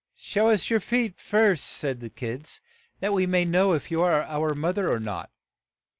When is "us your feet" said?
0.49-1.19